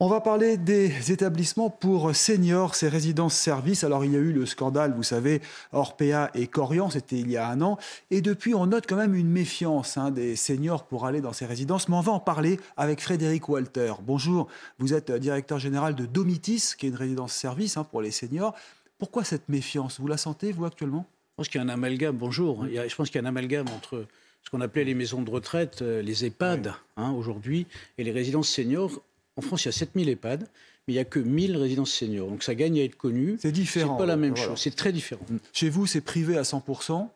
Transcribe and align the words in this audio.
On 0.00 0.08
va 0.08 0.20
parler 0.20 0.56
des 0.56 1.12
établissements 1.12 1.70
pour 1.70 2.16
seniors, 2.16 2.74
ces 2.74 2.88
résidences-services. 2.88 3.84
Alors, 3.84 4.04
il 4.04 4.12
y 4.12 4.16
a 4.16 4.18
eu 4.18 4.32
le 4.32 4.44
scandale, 4.44 4.92
vous 4.92 5.04
savez, 5.04 5.40
Orpea 5.72 6.30
et 6.34 6.48
Corian, 6.48 6.90
c'était 6.90 7.16
il 7.16 7.30
y 7.30 7.36
a 7.36 7.48
un 7.48 7.60
an. 7.62 7.78
Et 8.10 8.20
depuis, 8.20 8.54
on 8.56 8.66
note 8.66 8.86
quand 8.88 8.96
même 8.96 9.14
une 9.14 9.28
méfiance 9.30 9.96
hein, 9.96 10.10
des 10.10 10.34
seniors 10.34 10.84
pour 10.86 11.06
aller 11.06 11.20
dans 11.20 11.32
ces 11.32 11.46
résidences. 11.46 11.88
Mais 11.88 11.94
on 11.94 12.00
va 12.00 12.10
en 12.10 12.18
parler 12.18 12.58
avec 12.76 13.00
Frédéric 13.00 13.48
Walter. 13.48 13.92
Bonjour, 14.02 14.48
vous 14.80 14.94
êtes 14.94 15.12
directeur 15.12 15.60
général 15.60 15.94
de 15.94 16.06
Domitis, 16.06 16.72
qui 16.76 16.86
est 16.86 16.88
une 16.88 16.96
résidence-service 16.96 17.76
hein, 17.76 17.84
pour 17.84 18.02
les 18.02 18.10
seniors. 18.10 18.52
Pourquoi 18.98 19.22
cette 19.22 19.48
méfiance? 19.48 20.00
Vous 20.00 20.08
la 20.08 20.16
sentez, 20.16 20.50
vous, 20.50 20.64
actuellement? 20.64 21.06
Je 21.30 21.36
pense 21.36 21.48
qu'il 21.48 21.60
y 21.60 21.62
a 21.62 21.66
un 21.66 21.70
amalgame, 21.70 22.16
bonjour, 22.16 22.66
il 22.66 22.74
y 22.74 22.78
a- 22.80 22.86
je 22.88 22.94
pense 22.96 23.10
qu'il 23.10 23.20
y 23.20 23.24
a 23.24 23.26
un 23.26 23.28
amalgame 23.28 23.66
entre 23.76 24.06
ce 24.42 24.50
qu'on 24.50 24.60
appelait 24.60 24.84
les 24.84 24.94
maisons 24.94 25.22
de 25.22 25.30
retraite, 25.30 25.82
euh, 25.82 26.02
les 26.02 26.24
EHPAD 26.24 26.72
hein, 26.96 27.10
aujourd'hui, 27.12 27.66
et 27.98 28.04
les 28.04 28.12
résidences 28.12 28.48
seniors. 28.48 29.00
En 29.36 29.42
France, 29.42 29.64
il 29.64 29.68
y 29.68 29.70
a 29.70 29.72
7000 29.72 30.08
EHPAD, 30.08 30.40
mais 30.86 30.92
il 30.92 30.96
n'y 30.96 31.00
a 31.00 31.04
que 31.04 31.18
1000 31.18 31.56
résidences 31.56 31.90
seniors. 31.92 32.28
Donc 32.28 32.42
ça 32.42 32.54
gagne 32.54 32.78
à 32.78 32.84
être 32.84 32.96
connu. 32.96 33.36
C'est 33.40 33.52
différent. 33.52 33.96
C'est 33.96 34.02
pas 34.02 34.06
la 34.06 34.16
même 34.16 34.34
Voilà. 34.34 34.50
chose, 34.50 34.60
c'est 34.60 34.74
très 34.76 34.92
différent. 34.92 35.24
Chez 35.52 35.68
vous, 35.70 35.86
c'est 35.86 36.00
privé 36.00 36.36
à 36.36 36.42
100%. 36.42 37.08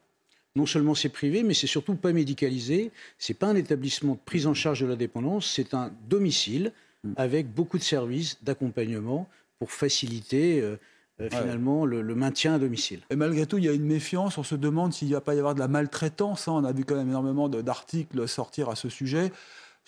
Non 0.57 0.67
seulement 0.67 0.95
c'est 0.97 1.11
privé, 1.11 1.43
mais 1.45 1.55
c'est 1.55 1.67
surtout 1.69 1.95
pas 1.95 2.13
médicalisé. 2.13 2.91
C'est 3.19 3.35
pas 3.35 3.47
un 3.47 3.55
établissement 3.55 4.15
de 4.15 4.19
prise 4.25 4.47
en 4.47 4.55
charge 4.55 4.81
de 4.81 4.87
la 4.87 4.97
dépendance, 4.97 5.51
c'est 5.55 5.75
un 5.75 5.93
domicile 6.09 6.73
Mm. 7.05 7.13
avec 7.17 7.55
beaucoup 7.55 7.79
de 7.79 7.83
services 7.85 8.39
d'accompagnement 8.43 9.29
pour 9.61 9.71
faciliter 9.71 10.61
euh, 10.61 10.77
euh, 11.21 11.29
finalement 11.31 11.87
le, 11.87 12.03
le 12.03 12.15
maintien 12.17 12.55
à 12.55 12.59
domicile. 12.59 13.03
Et 13.11 13.15
malgré 13.15 13.47
tout, 13.47 13.57
il 13.59 13.65
y 13.65 13.69
a 13.69 13.73
une 13.73 13.85
méfiance. 13.87 14.37
On 14.37 14.43
se 14.43 14.57
demande 14.57 14.93
s'il 14.93 15.07
n'y 15.07 15.15
va 15.15 15.21
pas 15.21 15.37
y 15.37 15.39
avoir 15.39 15.55
de 15.55 15.61
la 15.61 15.69
maltraitance. 15.69 16.49
hein. 16.49 16.55
On 16.57 16.65
a 16.65 16.73
vu 16.73 16.85
quand 16.85 16.97
même 16.97 17.09
énormément 17.09 17.49
d'articles 17.49 18.27
sortir 18.27 18.69
à 18.69 18.75
ce 18.75 18.89
sujet. 18.89 19.31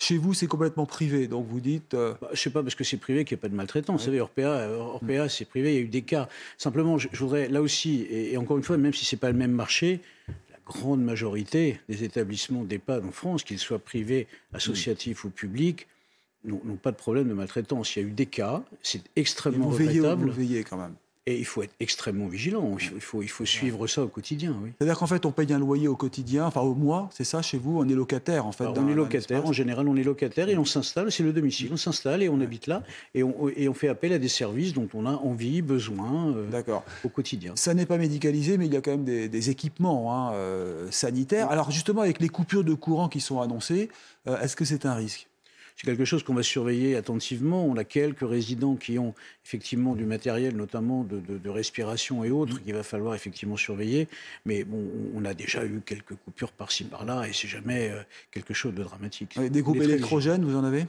Chez 0.03 0.17
vous, 0.17 0.33
c'est 0.33 0.47
complètement 0.47 0.87
privé. 0.87 1.27
Donc 1.27 1.45
vous 1.47 1.59
dites. 1.59 1.93
euh, 1.93 2.15
Bah, 2.19 2.29
je 2.33 2.39
sais 2.41 2.49
pas 2.49 2.63
parce 2.63 2.73
que 2.73 2.83
c'est 2.83 2.97
privé 2.97 3.23
qu'il 3.23 3.35
n'y 3.35 3.39
a 3.39 3.43
pas 3.43 3.49
de 3.49 3.55
maltraitance. 3.55 3.99
Vous 4.01 4.05
savez, 4.05 4.19
Orpea, 4.19 4.41
euh, 4.47 4.77
Orpea 4.77 5.29
c'est 5.29 5.45
privé, 5.45 5.73
il 5.73 5.75
y 5.75 5.77
a 5.77 5.81
eu 5.81 5.87
des 5.87 6.01
cas. 6.01 6.27
Simplement, 6.57 6.97
je, 6.97 7.07
je 7.11 7.19
voudrais 7.23 7.49
là 7.49 7.61
aussi, 7.61 8.01
et, 8.09 8.33
et 8.33 8.37
encore 8.37 8.57
une 8.57 8.63
fois, 8.63 8.77
même 8.77 8.93
si 8.95 9.05
c'est 9.05 9.17
pas 9.17 9.31
le 9.31 9.37
même 9.37 9.51
marché, 9.51 9.99
la 10.49 10.57
grande 10.65 11.03
majorité 11.03 11.79
des 11.87 12.03
établissements 12.03 12.63
d'EHPAD 12.63 13.05
en 13.05 13.11
France, 13.11 13.43
qu'ils 13.43 13.59
soient 13.59 13.77
privés, 13.77 14.27
associatifs 14.53 15.23
ou 15.23 15.29
publics, 15.29 15.85
n'ont 16.45 16.57
pas 16.81 16.89
de 16.91 16.97
problème 16.97 17.27
de 17.29 17.35
maltraitance. 17.35 17.95
Il 17.95 18.01
y 18.01 18.05
a 18.05 18.07
eu 18.07 18.11
des 18.11 18.25
cas, 18.25 18.63
c'est 18.81 18.97
et 19.15 19.21
extrêmement 19.21 19.69
vous 19.69 19.75
veillez, 19.75 19.99
regrettable, 19.99 20.25
vous 20.25 20.35
veillez 20.35 20.63
quand 20.63 20.77
même. 20.77 20.95
Et 21.27 21.37
il 21.37 21.45
faut 21.45 21.61
être 21.61 21.73
extrêmement 21.79 22.27
vigilant. 22.27 22.77
Il 22.79 23.01
faut, 23.01 23.21
il 23.21 23.29
suivre 23.47 23.85
ça 23.85 24.03
au 24.03 24.07
quotidien. 24.07 24.55
Oui. 24.63 24.71
C'est-à-dire 24.77 24.97
qu'en 24.97 25.05
fait, 25.05 25.25
on 25.25 25.31
paye 25.31 25.53
un 25.53 25.59
loyer 25.59 25.87
au 25.87 25.95
quotidien, 25.95 26.45
enfin 26.45 26.61
au 26.61 26.73
mois, 26.73 27.09
c'est 27.11 27.23
ça 27.23 27.43
chez 27.43 27.59
vous 27.59 27.79
On 27.79 27.87
est 27.87 27.93
locataire 27.93 28.45
en 28.47 28.51
fait. 28.51 28.63
Alors, 28.63 28.77
on 28.79 28.87
est 28.87 28.95
locataire, 28.95 29.45
en 29.45 29.53
général 29.53 29.87
on 29.87 29.95
est 29.95 30.03
locataire 30.03 30.49
et 30.49 30.57
on 30.57 30.65
s'installe, 30.65 31.11
c'est 31.11 31.23
le 31.23 31.31
domicile, 31.31 31.69
on 31.71 31.77
s'installe 31.77 32.23
et 32.23 32.29
on 32.29 32.41
habite 32.41 32.65
là 32.65 32.83
et 33.13 33.23
on, 33.23 33.49
et 33.55 33.69
on 33.69 33.73
fait 33.73 33.87
appel 33.87 34.13
à 34.13 34.19
des 34.19 34.29
services 34.29 34.73
dont 34.73 34.89
on 34.93 35.05
a 35.05 35.11
envie, 35.11 35.61
besoin 35.61 36.33
euh, 36.35 36.79
au 37.03 37.09
quotidien. 37.09 37.53
Ça 37.55 37.73
n'est 37.73 37.85
pas 37.85 37.97
médicalisé, 37.97 38.57
mais 38.57 38.65
il 38.65 38.73
y 38.73 38.77
a 38.77 38.81
quand 38.81 38.91
même 38.91 39.03
des, 39.03 39.29
des 39.29 39.49
équipements 39.49 40.13
hein, 40.13 40.33
euh, 40.33 40.89
sanitaires. 40.89 41.51
Alors 41.51 41.69
justement, 41.71 42.01
avec 42.01 42.19
les 42.19 42.29
coupures 42.29 42.63
de 42.63 42.73
courant 42.73 43.09
qui 43.09 43.21
sont 43.21 43.41
annoncées, 43.41 43.89
euh, 44.27 44.39
est-ce 44.41 44.55
que 44.55 44.65
c'est 44.65 44.85
un 44.85 44.95
risque? 44.95 45.27
C'est 45.81 45.87
quelque 45.87 46.05
chose 46.05 46.21
qu'on 46.21 46.35
va 46.35 46.43
surveiller 46.43 46.95
attentivement. 46.95 47.65
On 47.65 47.75
a 47.75 47.83
quelques 47.83 48.21
résidents 48.21 48.75
qui 48.75 48.99
ont 48.99 49.15
effectivement 49.43 49.95
du 49.95 50.05
matériel, 50.05 50.55
notamment 50.55 51.03
de, 51.03 51.19
de- 51.19 51.39
de 51.39 51.49
respiration 51.49 52.23
et 52.23 52.29
autres, 52.29 52.61
qu'il 52.61 52.75
va 52.75 52.83
falloir 52.83 53.15
effectivement 53.15 53.57
surveiller. 53.57 54.07
Mais 54.45 54.63
bon, 54.63 54.77
on- 55.15 55.25
a 55.25 55.33
déjà 55.33 55.65
eu 55.65 55.81
quelques 55.83 56.13
coupures 56.23 56.51
par-ci 56.51 56.83
par-là 56.83 57.27
et 57.27 57.33
c'est 57.33 57.47
jamais 57.47 57.89
euh, 57.89 58.01
quelque 58.31 58.53
chose 58.53 58.75
de 58.75 58.83
dramatique. 58.83 59.39
Des 59.49 59.61
groupes 59.63 59.77
électrogènes, 59.93 60.45
vous 60.45 60.55
en 60.55 60.63
avez? 60.63 60.85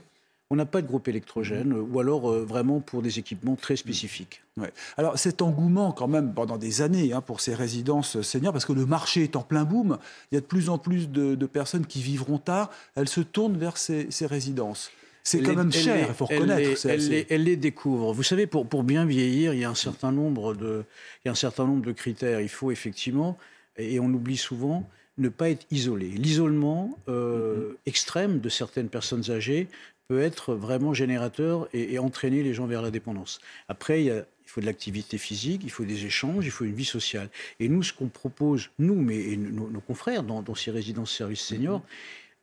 On 0.49 0.55
n'a 0.55 0.65
pas 0.65 0.81
de 0.81 0.87
groupe 0.87 1.07
électrogène, 1.07 1.73
euh, 1.73 1.81
ou 1.81 1.99
alors 1.99 2.29
euh, 2.29 2.45
vraiment 2.45 2.79
pour 2.79 3.01
des 3.01 3.17
équipements 3.17 3.55
très 3.55 3.75
spécifiques. 3.75 4.41
Ouais. 4.57 4.71
Alors 4.97 5.17
cet 5.17 5.41
engouement 5.41 5.91
quand 5.91 6.07
même 6.07 6.33
pendant 6.33 6.57
des 6.57 6.81
années 6.81 7.11
hein, 7.11 7.21
pour 7.21 7.41
ces 7.41 7.55
résidences 7.55 8.21
seniors, 8.21 8.53
parce 8.53 8.65
que 8.65 8.73
le 8.73 8.85
marché 8.85 9.23
est 9.23 9.35
en 9.35 9.41
plein 9.41 9.63
boom, 9.63 9.97
il 10.31 10.35
y 10.35 10.37
a 10.37 10.41
de 10.41 10.45
plus 10.45 10.69
en 10.69 10.77
plus 10.77 11.09
de, 11.09 11.33
de 11.33 11.45
personnes 11.47 11.87
qui 11.87 12.01
vivront 12.01 12.37
tard, 12.37 12.69
elles 12.95 13.09
se 13.09 13.21
tournent 13.21 13.57
vers 13.57 13.77
ces, 13.77 14.11
ces 14.11 14.27
résidences. 14.27 14.91
C'est 15.23 15.41
quand 15.41 15.55
même 15.55 15.71
cher, 15.71 16.07
il 16.09 16.13
faut 16.13 16.25
reconnaître. 16.25 16.85
Elle, 16.85 17.07
les, 17.07 17.25
elle 17.29 17.43
les 17.45 17.55
découvre. 17.55 18.11
Vous 18.11 18.23
savez, 18.23 18.45
pour, 18.45 18.67
pour 18.67 18.83
bien 18.83 19.05
vieillir, 19.05 19.53
il 19.53 19.61
y 19.61 19.63
a 19.63 19.69
un 19.69 19.75
certain 19.75 20.11
nombre 20.11 20.53
de, 20.53 20.83
il 21.23 21.27
y 21.27 21.29
a 21.29 21.31
un 21.31 21.35
certain 21.35 21.65
nombre 21.65 21.81
de 21.81 21.93
critères. 21.93 22.41
Il 22.41 22.49
faut 22.49 22.71
effectivement, 22.71 23.37
et 23.77 24.01
on 24.01 24.07
oublie 24.07 24.35
souvent, 24.35 24.87
ne 25.17 25.29
pas 25.29 25.49
être 25.49 25.65
isolé. 25.71 26.09
L'isolement 26.09 26.99
euh, 27.07 27.43
Mm-hmm. 27.53 27.75
extrême 27.85 28.39
de 28.39 28.49
certaines 28.49 28.89
personnes 28.89 29.29
âgées 29.29 29.67
peut 30.07 30.21
être 30.21 30.53
vraiment 30.55 30.93
générateur 30.93 31.67
et, 31.73 31.93
et 31.93 31.99
entraîner 31.99 32.43
les 32.43 32.53
gens 32.53 32.65
vers 32.67 32.81
la 32.81 32.91
dépendance. 32.91 33.39
Après, 33.67 34.01
il, 34.01 34.05
y 34.07 34.11
a- 34.11 34.25
il 34.45 34.49
faut 34.49 34.61
de 34.61 34.65
l'activité 34.65 35.17
physique, 35.17 35.61
il 35.63 35.71
faut 35.71 35.85
des 35.85 36.05
échanges, 36.05 36.45
il 36.45 36.51
faut 36.51 36.65
une 36.65 36.75
vie 36.75 36.85
sociale. 36.85 37.29
Et 37.59 37.69
nous, 37.69 37.83
ce 37.83 37.93
qu'on 37.93 38.07
propose, 38.07 38.69
nous, 38.79 38.95
mais 38.95 39.17
et 39.17 39.37
nos, 39.37 39.69
nos 39.69 39.79
confrères 39.81 40.23
dans, 40.23 40.41
dans 40.41 40.55
ces 40.55 40.71
résidences 40.71 41.11
services 41.15 41.41
seniors, 41.41 41.81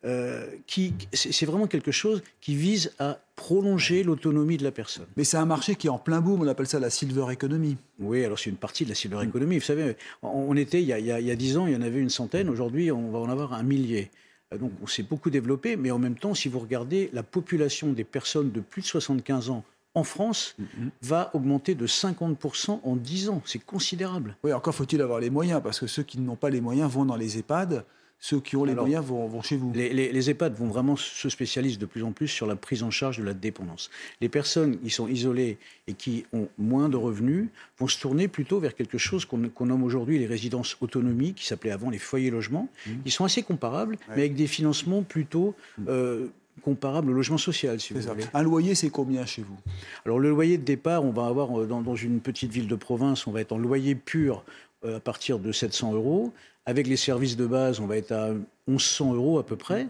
euh, 0.06 0.47
qui, 0.66 0.94
c'est 1.12 1.44
vraiment 1.44 1.66
quelque 1.66 1.93
chose 1.93 2.22
qui 2.41 2.54
vise 2.54 2.91
à 2.98 3.19
prolonger 3.37 4.03
l'autonomie 4.03 4.56
de 4.56 4.65
la 4.65 4.71
personne. 4.71 5.04
Mais 5.19 5.25
c'est 5.25 5.37
un 5.37 5.44
marché 5.44 5.75
qui 5.75 5.88
est 5.88 5.91
en 5.91 5.98
plein 5.98 6.22
boom, 6.22 6.41
on 6.41 6.47
appelle 6.48 6.66
ça 6.66 6.81
la 6.81 6.88
silver 6.88 7.27
economy. 7.31 7.77
Oui, 7.98 8.25
alors 8.25 8.38
c'est 8.38 8.48
une 8.48 8.56
partie 8.56 8.84
de 8.84 8.88
la 8.88 8.94
silver 8.94 9.22
economy. 9.22 9.59
Vous 9.59 9.65
savez, 9.65 9.97
on, 10.22 10.56
était, 10.56 10.81
il 10.81 10.88
y, 10.88 10.92
a, 11.12 11.37
10 11.37 11.56
ans, 11.59 11.66
il 11.66 11.75
y 11.75 11.77
en 11.77 11.82
avait 11.82 12.00
une 12.00 12.09
centaine. 12.09 12.48
Aujourd'hui, 12.48 12.91
on 12.91 13.10
va 13.10 13.19
en 13.19 13.28
avoir 13.28 13.53
un 13.53 13.62
millier. 13.62 14.10
Euh, 14.53 14.59
Donc 14.59 14.72
on 14.83 14.87
s'est 14.87 15.03
beaucoup 15.03 15.31
développé, 15.31 15.77
mais 15.77 15.91
en 15.91 15.99
même 15.99 16.16
temps, 16.16 16.34
si 16.34 16.49
vous 16.49 16.59
regardez, 16.59 17.11
la 17.12 17.22
population 17.22 17.93
des 17.93 18.05
personnes 18.05 18.50
de 18.50 18.61
plus 18.61 18.83
de 18.83 18.87
75 18.87 19.50
ans 19.50 19.65
en 19.94 20.05
France 20.05 20.55
Mm-hmm. 20.61 20.88
va 21.03 21.31
augmenter 21.34 21.75
de 21.75 21.87
50% 21.87 22.81
en 22.84 22.97
10 22.97 23.28
ans. 23.31 23.43
C'est 23.44 23.59
considérable. 23.65 24.37
Oui, 24.44 24.53
encore 24.53 24.75
faut-il 24.75 25.00
avoir 25.03 25.19
les 25.21 25.31
moyens, 25.31 25.60
parce 25.62 25.81
que 25.81 25.87
ceux 25.87 26.03
qui 26.05 26.19
n'ont 26.21 26.37
pas 26.37 26.50
les 26.50 26.60
moyens 26.60 26.91
vont 26.91 27.05
dans 27.05 27.16
les 27.16 27.39
EHPAD, 27.39 27.84
ceux 28.22 28.38
qui 28.38 28.54
ont 28.56 28.64
les 28.64 28.72
Alors, 28.72 28.84
moyens 28.84 29.04
vont, 29.04 29.26
vont 29.26 29.41
chez 29.41 29.56
vous. 29.56 29.72
Les, 29.75 29.92
les- 29.94 30.12
les 30.12 30.31
EHPAD 30.31 30.54
vont 30.54 30.66
vraiment 30.69 30.94
se 30.94 31.28
spécialisent 31.31 31.78
de 31.78 31.86
plus 31.86 32.03
en 32.04 32.12
plus 32.12 32.28
sur 32.28 32.47
la 32.47 32.54
prise 32.54 32.82
en 32.82 32.91
charge 32.91 33.16
de 33.19 33.25
la 33.25 33.32
dépendance. 33.32 33.91
Les 34.20 34.28
personnes 34.28 34.78
qui 34.78 34.91
sont 34.91 35.08
isolées 35.08 35.56
et 35.88 35.94
qui 35.94 36.25
ont 36.34 36.47
moins 36.59 36.91
de 36.91 36.97
revenus 36.98 37.48
vont 37.78 37.88
se 37.88 37.98
tourner 37.98 38.28
plutôt 38.28 38.60
vers 38.60 38.75
quelque 38.75 38.98
chose 38.98 39.25
qu'on 39.25 39.66
nomme 39.66 39.82
aujourd'hui 39.82 40.19
les 40.19 40.26
résidences 40.26 40.76
autonomie, 40.82 41.32
qui 41.32 41.47
s'appelait 41.47 41.70
avant 41.70 41.88
les 41.88 41.98
foyers 41.98 42.30
logements, 42.30 42.69
qui 43.04 43.10
sont 43.10 43.25
assez 43.25 43.42
comparables, 43.42 43.97
mais 44.09 44.14
avec 44.22 44.34
des 44.34 44.47
financements 44.47 45.03
plutôt 45.03 45.54
euh, 45.88 46.26
comparables 46.62 47.10
au 47.10 47.14
logement 47.14 47.38
social, 47.38 47.80
si 47.80 47.94
vous 47.94 48.00
voulez. 48.00 48.25
Un 48.34 48.42
loyer, 48.42 48.75
c'est 48.75 48.91
combien 48.91 49.25
chez 49.25 49.41
vous? 49.41 49.56
Alors 50.04 50.19
le 50.19 50.28
loyer 50.28 50.59
de 50.59 50.62
départ, 50.64 51.04
on 51.06 51.10
va 51.10 51.25
avoir 51.26 51.59
euh, 51.59 51.64
dans, 51.66 51.80
dans 51.80 51.97
une 51.97 52.20
petite 52.20 52.53
ville 52.53 52.66
de 52.66 52.75
province, 52.76 53.26
on 53.26 53.30
va 53.32 53.41
être 53.41 53.53
en 53.53 53.59
loyer 53.59 53.94
pur 53.94 54.44
à 54.86 55.00
partir 55.00 55.38
de 55.38 55.52
700 55.52 55.94
euros. 55.94 56.32
Avec 56.66 56.86
les 56.86 56.96
services 56.96 57.36
de 57.36 57.46
base, 57.46 57.80
on 57.80 57.86
va 57.86 57.96
être 57.96 58.12
à 58.12 58.30
1100 58.68 59.14
euros 59.14 59.38
à 59.38 59.46
peu 59.46 59.56
près. 59.56 59.86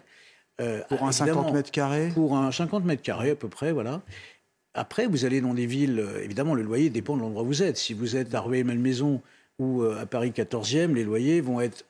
Euh, 0.60 0.80
Pour 0.88 1.04
un 1.04 1.10
évidemment, 1.10 1.42
50 1.42 1.54
mètres 1.54 1.70
carrés 1.70 2.08
Pour 2.14 2.36
un 2.36 2.52
50 2.52 2.84
mètres 2.84 3.02
carrés 3.02 3.30
à 3.30 3.36
peu 3.36 3.48
près, 3.48 3.72
voilà. 3.72 4.02
Après, 4.74 5.06
vous 5.06 5.24
allez 5.24 5.40
dans 5.40 5.54
des 5.54 5.66
villes, 5.66 5.98
euh, 5.98 6.22
évidemment, 6.22 6.54
le 6.54 6.62
loyer 6.62 6.90
dépend 6.90 7.16
de 7.16 7.22
l'endroit 7.22 7.42
où 7.42 7.46
vous 7.46 7.62
êtes. 7.62 7.76
Si 7.76 7.94
vous 7.94 8.16
êtes 8.16 8.34
à 8.34 8.40
Rueil-Malmaison 8.40 9.20
ou 9.58 9.82
euh, 9.82 10.00
à 10.00 10.06
Paris 10.06 10.30
14e, 10.30 10.94
les 10.94 11.04
loyers 11.04 11.40
vont 11.40 11.60
être 11.60 11.84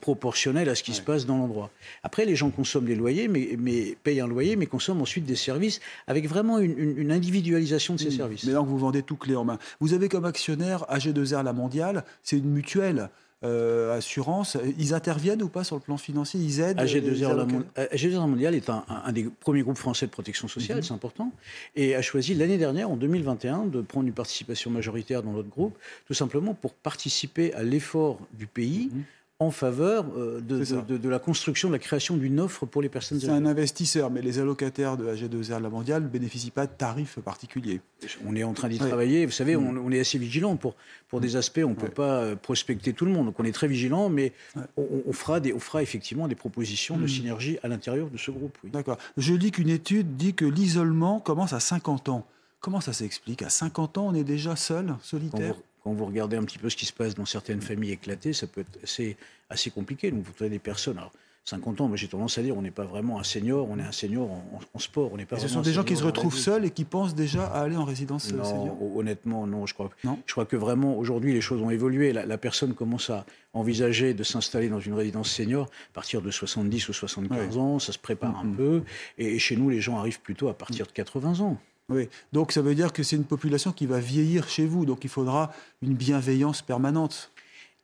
proportionnels 0.00 0.68
à 0.68 0.74
ce 0.74 0.82
qui 0.82 0.92
se 0.94 1.00
passe 1.02 1.26
dans 1.26 1.36
l'endroit. 1.38 1.70
Après, 2.02 2.24
les 2.24 2.36
gens 2.36 2.50
consomment 2.50 2.86
les 2.88 2.94
loyers, 2.94 3.28
mais, 3.28 3.56
mais 3.58 3.96
payent 4.02 4.20
un 4.20 4.26
loyer, 4.28 4.56
mais 4.56 4.66
consomment 4.66 5.02
ensuite 5.02 5.24
des 5.24 5.36
services 5.36 5.80
avec 6.06 6.28
vraiment 6.28 6.58
une, 6.58 6.78
une- 6.78 6.98
une 6.98 7.12
individualisation 7.12 7.94
de 7.94 8.00
ces 8.00 8.10
services. 8.10 8.44
Mais 8.44 8.52
là, 8.52 8.60
vous 8.60 8.78
vendez 8.78 9.02
tout 9.02 9.16
clé 9.16 9.34
en 9.36 9.44
main. 9.44 9.58
Vous 9.80 9.94
avez 9.94 10.08
comme 10.08 10.24
actionnaire 10.24 10.84
AG2R 10.90 11.42
La 11.42 11.52
Mondiale, 11.52 12.04
c'est 12.22 12.36
une 12.38 12.50
mutuelle 12.50 13.08
euh, 13.44 13.98
assurance. 13.98 14.56
Ils 14.78 14.94
interviennent 14.94 15.42
ou 15.42 15.48
pas 15.50 15.62
sur 15.62 15.76
le 15.76 15.82
plan 15.82 15.98
financier? 15.98 16.40
Ils 16.40 16.60
aident 16.60 16.80
les 16.80 17.00
AG2R 17.00 17.20
La, 17.36 17.42
avocats? 17.42 17.52
Mon- 17.52 17.64
AG2R 17.94 18.26
Mondial 18.30 18.54
est 18.54 18.70
un, 18.70 18.82
des 19.12 19.24
premiers 19.40 19.60
groupes 19.62 19.76
français 19.76 20.06
de 20.06 20.10
protection 20.10 20.48
sociale, 20.48 20.82
c'est 20.82 20.94
important, 20.94 21.30
et 21.76 21.94
a 21.94 22.00
choisi 22.02 22.32
l'année 22.34 22.56
dernière, 22.56 22.90
en 22.90 22.96
2021, 22.96 23.66
de 23.66 23.82
prendre 23.82 24.06
une 24.08 24.14
participation 24.14 24.70
majoritaire 24.70 25.22
dans 25.22 25.32
notre 25.32 25.50
groupe, 25.50 25.76
tout 26.06 26.14
simplement 26.14 26.54
pour 26.54 26.72
participer 26.72 27.52
à 27.52 27.62
l'effort 27.62 28.18
du 28.32 28.46
pays 28.46 28.90
en 29.38 29.50
faveur 29.50 30.06
euh, 30.16 30.40
de, 30.40 30.64
C'est 30.64 30.74
ça. 30.76 30.80
de- 30.80 30.96
de 30.96 31.08
la 31.10 31.18
construction, 31.18 31.68
de 31.68 31.74
la 31.74 31.78
création 31.78 32.16
d'une 32.16 32.40
offre 32.40 32.64
pour 32.64 32.80
les 32.80 32.88
personnes 32.88 33.20
C'est 33.20 33.26
âgées. 33.28 33.36
un 33.36 33.44
investisseur, 33.44 34.10
mais 34.10 34.22
les 34.22 34.38
allocataires 34.38 34.96
de 34.96 35.04
la 35.04 35.14
G2R 35.14 35.58
de 35.58 35.62
la 35.62 35.68
mondiale 35.68 36.04
ne 36.04 36.08
bénéficient 36.08 36.50
pas 36.50 36.66
de 36.66 36.72
tarifs 36.72 37.18
particuliers. 37.18 37.82
On 38.26 38.34
est 38.34 38.44
en 38.44 38.54
train 38.54 38.68
d'y 38.68 38.80
Ouais. 38.80 38.86
travailler. 38.88 39.26
Vous 39.26 39.32
savez, 39.32 39.54
on, 39.54 39.68
on 39.76 39.90
est 39.90 40.00
assez 40.00 40.16
vigilant 40.16 40.56
pour, 40.56 40.74
pour 41.08 41.20
des 41.20 41.36
aspects. 41.36 41.60
On 41.62 41.70
ne 41.70 41.74
peut 41.74 41.88
pas 41.90 42.20
euh, 42.22 42.34
prospecter 42.36 42.94
tout 42.94 43.04
le 43.04 43.12
monde. 43.12 43.26
Donc 43.26 43.38
on 43.38 43.44
est 43.44 43.52
très 43.52 43.68
vigilant, 43.68 44.08
mais 44.08 44.32
on, 44.78 44.86
on 45.06 45.12
fera 45.12 45.38
des, 45.38 45.52
on 45.52 45.60
fera 45.60 45.82
effectivement 45.82 46.28
des 46.28 46.34
propositions 46.34 46.96
de 46.96 47.06
synergie 47.06 47.58
à 47.62 47.68
l'intérieur 47.68 48.08
de 48.08 48.16
ce 48.16 48.30
groupe. 48.30 48.56
Oui. 48.64 48.70
D'accord. 48.70 48.96
Je 49.18 49.34
lis 49.34 49.50
qu'une 49.50 49.68
étude 49.68 50.16
dit 50.16 50.32
que 50.32 50.46
l'isolement 50.46 51.20
commence 51.20 51.52
à 51.52 51.60
50 51.60 52.08
ans. 52.08 52.26
Comment 52.60 52.80
ça 52.80 52.94
s'explique? 52.94 53.42
À 53.42 53.50
50 53.50 53.98
ans, 53.98 54.06
on 54.08 54.14
est 54.14 54.24
déjà 54.24 54.56
seul, 54.56 54.94
solitaire? 55.02 55.56
Quand 55.86 55.92
vous 55.92 56.06
regardez 56.06 56.36
un 56.36 56.42
petit 56.42 56.58
peu 56.58 56.68
ce 56.68 56.74
qui 56.74 56.84
se 56.84 56.92
passe 56.92 57.14
dans 57.14 57.26
certaines 57.26 57.60
familles 57.60 57.92
éclatées, 57.92 58.32
ça 58.32 58.48
peut 58.48 58.62
être 58.62 58.78
assez, 58.82 59.16
assez 59.48 59.70
compliqué. 59.70 60.10
Donc 60.10 60.24
vous 60.24 60.32
avez 60.40 60.50
des 60.50 60.58
personnes. 60.58 60.98
Alors, 60.98 61.12
50 61.44 61.80
ans, 61.80 61.86
moi 61.86 61.96
j'ai 61.96 62.08
tendance 62.08 62.38
à 62.38 62.42
dire, 62.42 62.58
on 62.58 62.62
n'est 62.62 62.72
pas 62.72 62.82
vraiment 62.82 63.20
un 63.20 63.22
senior, 63.22 63.68
on 63.70 63.78
est 63.78 63.84
un 63.84 63.92
senior 63.92 64.28
en, 64.74 64.78
sport. 64.80 65.12
On 65.12 65.16
n'est 65.16 65.26
pas 65.26 65.36
Et 65.36 65.40
ce 65.40 65.46
sont 65.46 65.60
des 65.60 65.72
gens 65.72 65.84
qui 65.84 65.94
se 65.94 66.02
retrouvent 66.02 66.36
seuls 66.36 66.64
et 66.64 66.70
qui 66.70 66.84
pensent 66.84 67.14
déjà 67.14 67.46
à 67.46 67.60
aller 67.60 67.76
en 67.76 67.84
résidence 67.84 68.32
euh, 68.32 68.36
Non, 68.38 68.44
senior 68.44 68.82
hon- 68.82 68.98
honnêtement, 68.98 69.46
non. 69.46 69.64
Je 69.64 69.74
crois, 69.74 69.90
Non 70.02 70.18
je 70.26 70.32
crois 70.32 70.44
que 70.44 70.56
vraiment, 70.56 70.98
aujourd'hui, 70.98 71.32
les 71.32 71.40
choses 71.40 71.62
ont 71.62 71.70
évolué. 71.70 72.12
La, 72.12 72.26
la 72.26 72.36
personne 72.36 72.74
commence 72.74 73.08
à 73.10 73.24
envisager 73.52 74.12
de 74.12 74.24
s'installer 74.24 74.68
dans 74.68 74.80
une 74.80 74.94
résidence 74.94 75.30
senior 75.30 75.66
à 75.66 75.94
partir 75.94 76.20
de 76.20 76.32
70 76.32 76.88
ou 76.88 76.94
75 76.94 77.58
ans. 77.58 77.78
Ça 77.78 77.92
se 77.92 77.98
prépare 78.00 78.36
un 78.40 78.50
peu. 78.50 78.82
Et, 79.18 79.36
et 79.36 79.38
chez 79.38 79.54
nous, 79.54 79.70
les 79.70 79.80
gens 79.80 79.98
arrivent 79.98 80.20
plutôt 80.20 80.48
à 80.48 80.54
partir 80.54 80.84
de 80.88 80.90
80 80.90 81.38
ans. 81.42 81.58
Oui. 81.88 82.08
Donc 82.32 82.50
ça 82.52 82.62
veut 82.62 82.74
dire 82.74 82.92
que 82.92 83.02
c'est 83.02 83.16
une 83.16 83.24
population 83.24 83.70
qui 83.72 83.86
va 83.86 84.00
vieillir 84.00 84.48
chez 84.48 84.66
vous. 84.66 84.84
Donc 84.86 85.04
il 85.04 85.10
faudra 85.10 85.52
une 85.82 85.94
bienveillance 85.94 86.62
permanente. 86.62 87.30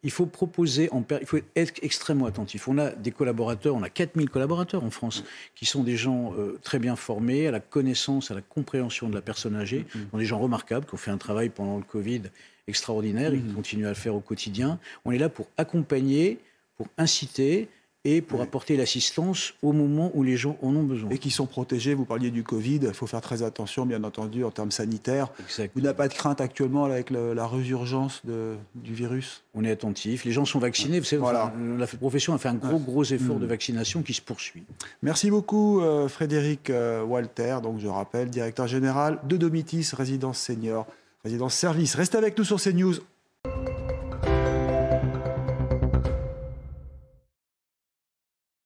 Il 0.04 0.10
faut 0.10 0.26
proposer, 0.26 0.88
en 0.90 1.02
per- 1.02 1.18
il 1.20 1.26
faut 1.28 1.38
être 1.54 1.74
extrêmement 1.82 2.26
attentif. 2.26 2.66
On 2.66 2.76
a 2.78 2.90
des 2.90 3.12
collaborateurs, 3.12 3.76
on 3.76 3.84
a 3.84 3.88
4000 3.88 4.28
collaborateurs 4.30 4.82
en 4.82 4.90
France, 4.90 5.22
qui 5.54 5.64
sont 5.64 5.84
des 5.84 5.96
gens 5.96 6.34
euh, 6.36 6.58
très 6.64 6.80
bien 6.80 6.96
formés 6.96 7.46
à 7.46 7.52
la 7.52 7.60
connaissance, 7.60 8.32
à 8.32 8.34
la 8.34 8.40
compréhension 8.40 9.08
de 9.08 9.14
la 9.14 9.22
personne 9.22 9.54
âgée, 9.54 9.86
Ce 9.92 9.98
sont 10.10 10.18
des 10.18 10.24
gens 10.24 10.40
remarquables, 10.40 10.86
qui 10.86 10.94
ont 10.94 10.98
fait 10.98 11.12
un 11.12 11.18
travail 11.18 11.50
pendant 11.50 11.76
le 11.76 11.84
Covid 11.84 12.22
extraordinaire 12.66 13.32
et 13.32 13.38
qui 13.38 13.52
continuent 13.52 13.86
à 13.86 13.90
le 13.90 13.94
faire 13.94 14.16
au 14.16 14.20
quotidien. 14.20 14.80
On 15.04 15.12
est 15.12 15.18
là 15.18 15.28
pour 15.28 15.46
accompagner, 15.56 16.40
pour 16.76 16.88
inciter 16.98 17.68
et 18.04 18.20
pour 18.20 18.40
apporter 18.42 18.76
l'assistance 18.76 19.54
au 19.62 19.72
moment 19.72 20.10
où 20.14 20.24
les 20.24 20.36
gens 20.36 20.56
en 20.60 20.74
ont 20.74 20.82
besoin. 20.82 21.08
Et 21.10 21.18
qui 21.18 21.30
sont 21.30 21.46
protégés. 21.46 21.94
Vous 21.94 22.04
parliez 22.04 22.32
du 22.32 22.42
Covid. 22.42 22.80
Il 22.82 22.94
faut 22.94 23.06
faire 23.06 23.20
très 23.20 23.44
attention, 23.44 23.86
bien 23.86 24.02
entendu, 24.02 24.42
en 24.44 24.50
termes 24.50 24.72
sanitaires. 24.72 25.28
Vous 25.76 25.80
n'avez 25.80 25.94
pas 25.96 26.08
de 26.08 26.14
crainte 26.14 26.40
actuellement 26.40 26.84
avec 26.84 27.10
le- 27.10 27.32
la 27.32 27.46
résurgence 27.46 28.20
de- 28.24 28.56
du 28.74 28.92
virus? 28.92 29.44
On 29.54 29.62
est 29.62 29.70
attentif. 29.70 30.24
Les 30.24 30.32
gens 30.32 30.44
sont 30.44 30.58
vaccinés. 30.58 30.98
Vous 30.98 31.04
savez, 31.04 31.20
Voilà. 31.22 31.46
enfin, 31.54 31.78
la 31.78 31.86
profession 31.86 32.34
a 32.34 32.38
fait 32.38 32.48
un 32.48 32.54
gros, 32.54 32.78
gros 32.78 33.04
effort 33.04 33.36
de 33.38 33.46
vaccination 33.46 34.02
qui 34.02 34.14
se 34.14 34.20
poursuit. 34.22 34.64
Merci 35.02 35.30
beaucoup, 35.30 35.80
euh, 35.80 36.08
Frédéric 36.08 36.70
euh, 36.70 37.04
Walter, 37.04 37.58
donc 37.62 37.78
je 37.78 37.86
rappelle, 37.86 38.30
directeur 38.30 38.66
général 38.66 39.20
de 39.28 39.36
Domitis, 39.36 39.88
résidence 39.96 40.38
senior, 40.38 40.86
résidence 41.22 41.54
service. 41.54 41.94
Restez 41.94 42.18
avec 42.18 42.36
nous 42.36 42.42
sur 42.44 42.60
CNews, 42.60 42.94